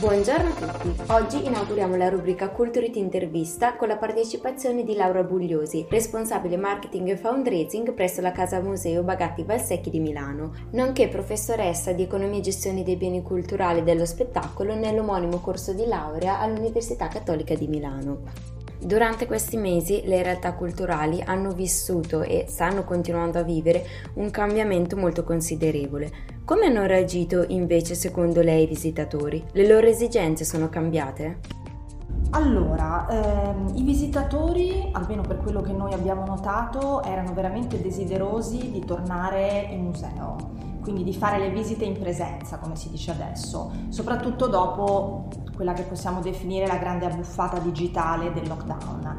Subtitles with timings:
[0.00, 5.84] Buongiorno a tutti, oggi inauguriamo la rubrica Culturity Intervista con la partecipazione di Laura Bugliosi,
[5.90, 12.04] responsabile marketing e fundraising presso la Casa Museo Bagatti Valsecchi di Milano, nonché professoressa di
[12.04, 17.68] economia e gestione dei beni culturali dello spettacolo nell'omonimo corso di laurea all'Università Cattolica di
[17.68, 18.22] Milano.
[18.82, 24.96] Durante questi mesi le realtà culturali hanno vissuto e stanno continuando a vivere un cambiamento
[24.96, 26.38] molto considerevole.
[26.50, 29.40] Come hanno reagito invece secondo lei i visitatori?
[29.52, 31.38] Le loro esigenze sono cambiate?
[32.30, 38.84] Allora, ehm, i visitatori, almeno per quello che noi abbiamo notato, erano veramente desiderosi di
[38.84, 40.38] tornare in museo,
[40.82, 45.82] quindi di fare le visite in presenza, come si dice adesso, soprattutto dopo quella che
[45.82, 49.18] possiamo definire la grande abbuffata digitale del lockdown.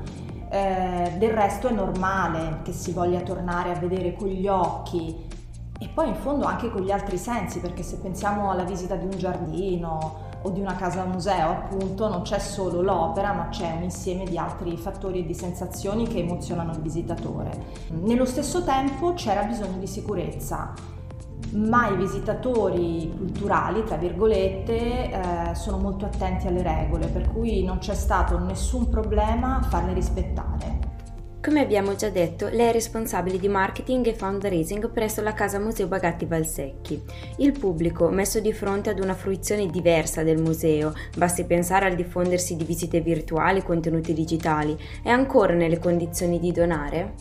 [0.50, 5.40] Eh, del resto è normale che si voglia tornare a vedere con gli occhi
[5.82, 9.06] e poi in fondo anche con gli altri sensi, perché se pensiamo alla visita di
[9.06, 13.82] un giardino o di una casa museo, appunto, non c'è solo l'opera, ma c'è un
[13.82, 17.50] insieme di altri fattori e di sensazioni che emozionano il visitatore.
[17.90, 20.74] Nello stesso tempo c'era bisogno di sicurezza
[21.54, 25.12] ma i visitatori culturali, tra virgolette,
[25.50, 29.92] eh, sono molto attenti alle regole, per cui non c'è stato nessun problema a farle
[29.92, 30.91] rispettare.
[31.44, 35.88] Come abbiamo già detto, lei è responsabile di marketing e fundraising presso la Casa Museo
[35.88, 37.02] Bagatti Valsecchi.
[37.38, 42.56] Il pubblico, messo di fronte ad una fruizione diversa del museo, basti pensare al diffondersi
[42.56, 47.14] di visite virtuali e contenuti digitali, è ancora nelle condizioni di donare?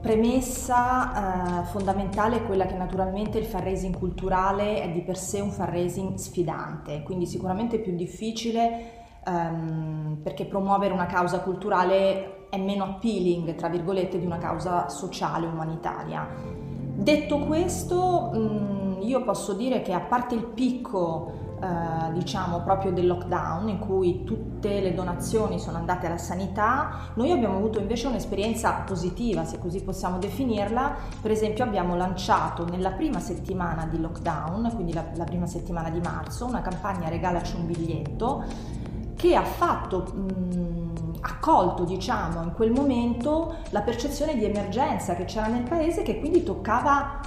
[0.00, 5.50] Premessa eh, fondamentale è quella che naturalmente il fundraising culturale è di per sé un
[5.50, 13.54] fundraising sfidante, quindi sicuramente più difficile ehm, perché promuovere una causa culturale è meno appealing,
[13.56, 16.26] tra virgolette, di una causa sociale, umanitaria.
[16.96, 23.06] Detto questo, mm, io posso dire che a parte il picco eh, diciamo proprio del
[23.06, 28.70] lockdown in cui tutte le donazioni sono andate alla sanità, noi abbiamo avuto invece un'esperienza
[28.86, 30.94] positiva, se così possiamo definirla.
[31.20, 36.00] Per esempio abbiamo lanciato nella prima settimana di lockdown, quindi la, la prima settimana di
[36.00, 38.44] marzo, una campagna Regalaci un biglietto
[39.16, 40.63] che ha fatto mh,
[41.44, 46.42] accolto, diciamo, in quel momento la percezione di emergenza che c'era nel paese che quindi
[46.42, 47.20] toccava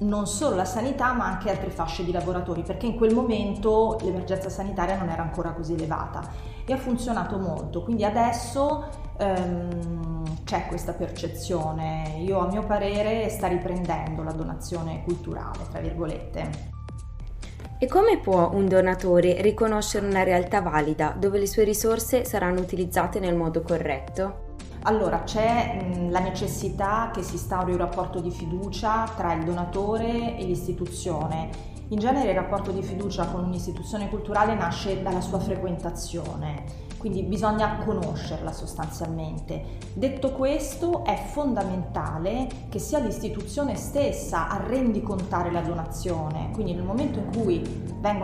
[0.00, 4.50] non solo la sanità ma anche altre fasce di lavoratori perché in quel momento l'emergenza
[4.50, 6.20] sanitaria non era ancora così elevata
[6.66, 7.82] e ha funzionato molto.
[7.82, 12.16] Quindi adesso ehm, c'è questa percezione.
[12.18, 16.71] Io a mio parere sta riprendendo la donazione culturale tra virgolette
[17.82, 23.18] e come può un donatore riconoscere una realtà valida dove le sue risorse saranno utilizzate
[23.18, 24.50] nel modo corretto?
[24.82, 30.44] Allora, c'è la necessità che si instauri un rapporto di fiducia tra il donatore e
[30.44, 31.50] l'istituzione.
[31.88, 36.62] In genere il rapporto di fiducia con un'istituzione culturale nasce dalla sua frequentazione,
[37.02, 39.64] quindi bisogna conoscerla sostanzialmente.
[39.92, 47.18] Detto questo, è fondamentale che sia l'istituzione stessa a rendicontare la donazione, quindi nel momento
[47.18, 47.60] in cui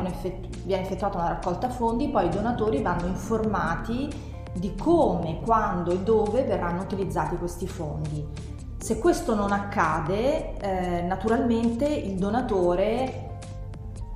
[0.07, 4.09] effettu- viene effettuata una raccolta fondi, poi i donatori vanno informati
[4.53, 8.25] di come, quando e dove verranno utilizzati questi fondi.
[8.79, 13.39] Se questo non accade, eh, naturalmente il donatore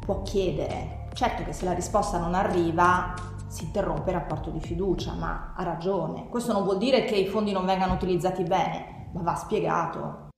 [0.06, 1.08] può chiedere.
[1.14, 5.62] Certo che se la risposta non arriva si interrompe il rapporto di fiducia, ma ha
[5.62, 6.30] ragione.
[6.30, 10.30] Questo non vuol dire che i fondi non vengano utilizzati bene, ma va spiegato.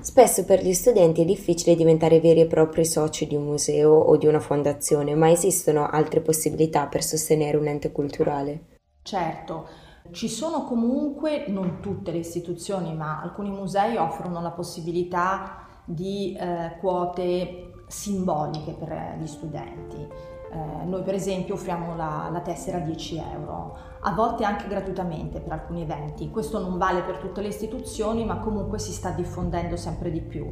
[0.00, 4.16] Spesso per gli studenti è difficile diventare veri e propri soci di un museo o
[4.16, 8.78] di una fondazione, ma esistono altre possibilità per sostenere un ente culturale?
[9.02, 9.68] Certo,
[10.10, 16.76] ci sono comunque, non tutte le istituzioni, ma alcuni musei offrono la possibilità di eh,
[16.80, 20.35] quote simboliche per gli studenti.
[20.52, 25.52] Eh, noi per esempio offriamo la, la, tessera 10 euro, a volte anche gratuitamente per
[25.52, 26.30] alcuni eventi.
[26.30, 30.46] Questo non vale per tutte le istituzioni, ma comunque si sta diffondendo sempre di più.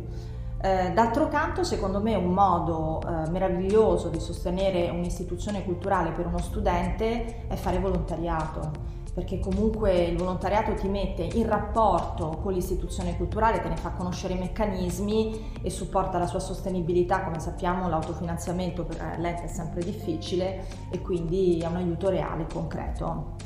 [0.60, 6.38] Eh, d'altro canto, secondo me, un modo eh, meraviglioso di sostenere un'istituzione culturale per uno
[6.38, 8.70] studente è fare volontariato,
[9.14, 14.34] perché comunque il volontariato ti mette in rapporto con l'istituzione culturale, te ne fa conoscere
[14.34, 17.22] i meccanismi e supporta la sua sostenibilità.
[17.22, 23.36] Come sappiamo l'autofinanziamento per l'ente è sempre difficile e quindi è un aiuto reale, concreto.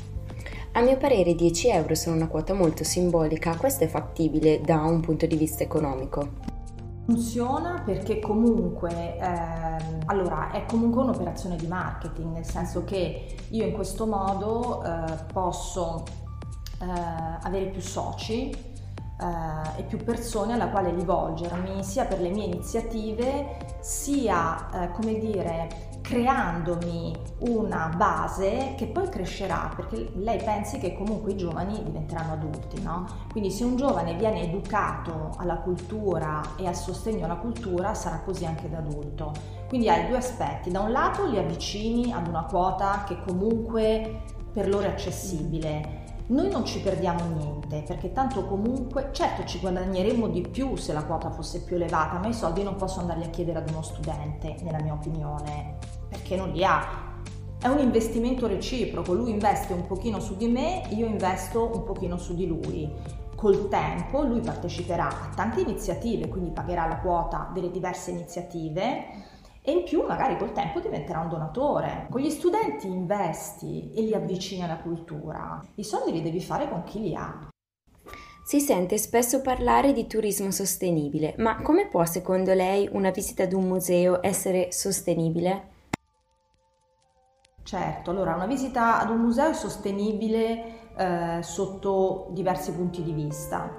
[0.73, 5.01] A mio parere 10 euro sono una quota molto simbolica, questo è fattibile da un
[5.01, 6.48] punto di vista economico.
[7.09, 13.71] Funziona perché comunque, ehm, allora, è comunque un'operazione di marketing, nel senso che io in
[13.71, 16.03] questo modo eh, posso
[16.79, 22.45] eh, avere più soci eh, e più persone alla quale rivolgermi sia per le mie
[22.45, 30.95] iniziative sia, eh, come dire, creandomi una base che poi crescerà, perché lei pensi che
[30.95, 33.05] comunque i giovani diventeranno adulti, no?
[33.31, 38.43] Quindi se un giovane viene educato alla cultura e al sostegno alla cultura, sarà così
[38.43, 39.33] anche da adulto.
[39.67, 44.67] Quindi hai due aspetti, da un lato li avvicini ad una quota che comunque per
[44.67, 50.41] loro è accessibile, noi non ci perdiamo niente perché tanto comunque, certo ci guadagneremmo di
[50.41, 53.59] più se la quota fosse più elevata, ma i soldi non posso andarli a chiedere
[53.59, 55.78] ad uno studente, nella mia opinione,
[56.09, 57.07] perché non li ha.
[57.61, 62.17] È un investimento reciproco, lui investe un pochino su di me, io investo un pochino
[62.17, 62.89] su di lui.
[63.35, 69.05] Col tempo lui parteciperà a tante iniziative, quindi pagherà la quota delle diverse iniziative
[69.61, 72.07] e in più magari col tempo diventerà un donatore.
[72.09, 76.83] Con gli studenti investi e li avvicini alla cultura, i soldi li devi fare con
[76.83, 77.49] chi li ha.
[78.43, 83.53] Si sente spesso parlare di turismo sostenibile, ma come può secondo lei una visita ad
[83.53, 85.77] un museo essere sostenibile?
[87.69, 93.69] Certo, allora una visita ad un museo è sostenibile eh, sotto diversi punti di vista.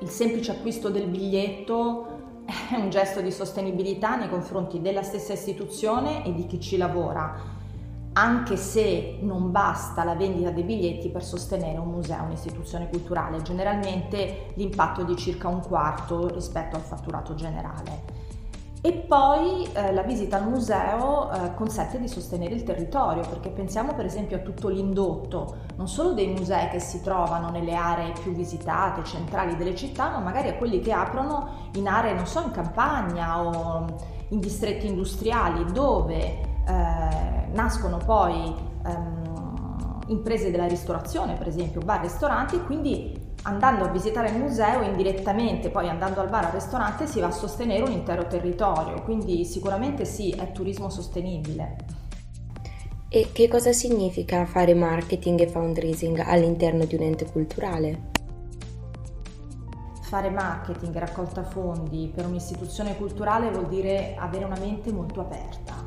[0.00, 2.06] Il semplice acquisto del biglietto
[2.72, 7.38] è un gesto di sostenibilità nei confronti della stessa istituzione e di chi ci lavora,
[8.14, 14.52] anche se non basta la vendita dei biglietti per sostenere un museo, un'istituzione culturale, generalmente
[14.54, 18.11] l'impatto è di circa un quarto rispetto al fatturato generale.
[18.84, 23.94] E poi eh, la visita al museo eh, consente di sostenere il territorio, perché pensiamo
[23.94, 28.32] per esempio a tutto l'indotto, non solo dei musei che si trovano nelle aree più
[28.32, 32.50] visitate, centrali delle città, ma magari a quelli che aprono in aree, non so, in
[32.50, 33.86] campagna o
[34.30, 38.52] in distretti industriali, dove eh, nascono poi
[38.84, 45.70] ehm, imprese della ristorazione, per esempio bar, ristoranti, quindi andando a visitare il museo indirettamente,
[45.70, 50.04] poi andando al bar, al ristorante, si va a sostenere un intero territorio, quindi sicuramente
[50.04, 51.76] sì, è turismo sostenibile.
[53.08, 58.10] E che cosa significa fare marketing e fundraising all'interno di un ente culturale?
[60.02, 65.81] Fare marketing raccolta fondi per un'istituzione culturale vuol dire avere una mente molto aperta,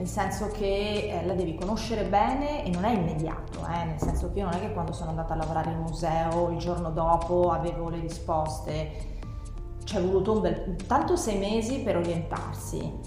[0.00, 3.84] nel senso che eh, la devi conoscere bene e non è immediato, eh?
[3.84, 6.56] nel senso che io non è che quando sono andata a lavorare in museo il
[6.56, 9.08] giorno dopo avevo le risposte,
[9.84, 12.98] ci è voluto un bel, tanto sei mesi per orientarsi.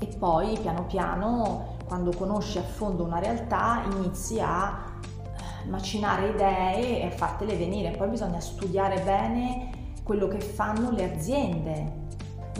[0.00, 4.86] E poi piano piano quando conosci a fondo una realtà inizi a
[5.64, 9.70] eh, macinare idee e a fartele venire, poi bisogna studiare bene
[10.02, 11.97] quello che fanno le aziende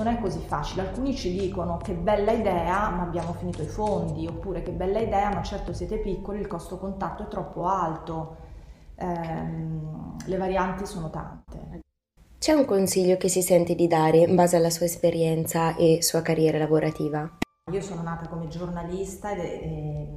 [0.02, 0.82] non è così facile.
[0.82, 5.30] Alcuni ci dicono che bella idea, ma abbiamo finito i fondi, oppure che bella idea,
[5.30, 8.36] ma certo siete piccoli, il costo contatto è troppo alto.
[8.96, 11.80] Ehm, le varianti sono tante.
[12.38, 16.22] C'è un consiglio che si sente di dare in base alla sua esperienza e sua
[16.22, 17.28] carriera lavorativa?
[17.70, 20.08] Io sono nata come giornalista e, e,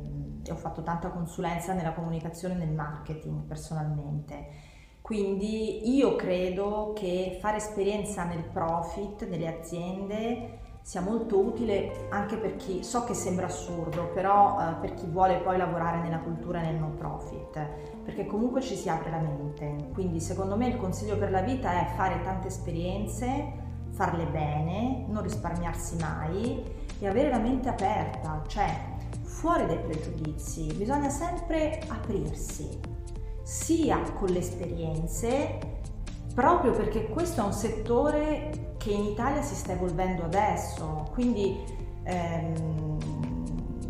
[0.44, 4.70] e ho fatto tanta consulenza nella comunicazione e nel marketing personalmente
[5.02, 12.56] quindi io credo che fare esperienza nel profit, nelle aziende, sia molto utile anche per
[12.56, 16.66] chi, so che sembra assurdo, però eh, per chi vuole poi lavorare nella cultura e
[16.66, 17.60] nel non profit,
[18.04, 19.90] perché comunque ci si apre la mente.
[19.94, 23.52] Quindi secondo me il consiglio per la vita è fare tante esperienze,
[23.90, 26.64] farle bene, non risparmiarsi mai
[27.00, 28.70] e avere la mente aperta, cioè
[29.24, 32.91] fuori dai pregiudizi, bisogna sempre aprirsi
[33.52, 35.60] sia con le esperienze,
[36.34, 41.60] proprio perché questo è un settore che in Italia si sta evolvendo adesso, quindi
[42.04, 42.98] ehm,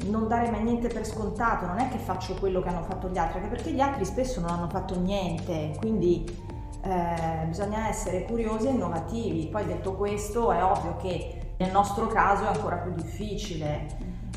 [0.08, 3.20] non dare mai niente per scontato, non è che faccio quello che hanno fatto gli
[3.20, 6.25] altri, anche perché gli altri spesso non hanno fatto niente, quindi
[6.82, 9.46] eh, bisogna essere curiosi e innovativi.
[9.46, 13.86] Poi detto questo è ovvio che nel nostro caso è ancora più difficile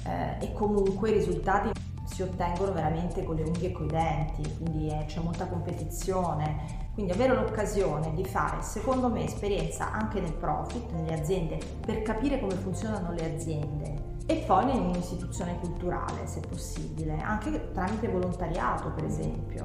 [0.05, 1.71] eh, e comunque i risultati
[2.05, 6.83] si ottengono veramente con le unghie e con i denti, quindi eh, c'è molta competizione.
[6.95, 12.39] Quindi avere l'occasione di fare, secondo me, esperienza anche nel profit, nelle aziende, per capire
[12.39, 19.05] come funzionano le aziende e poi in un'istituzione culturale, se possibile, anche tramite volontariato, per
[19.05, 19.65] esempio.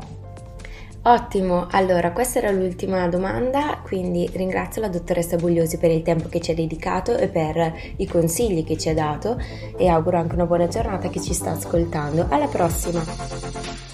[1.01, 6.41] Ottimo, allora questa era l'ultima domanda, quindi ringrazio la dottoressa Bugliosi per il tempo che
[6.41, 9.39] ci ha dedicato e per i consigli che ci ha dato
[9.77, 12.27] e auguro anche una buona giornata a chi ci sta ascoltando.
[12.29, 13.88] Alla prossima!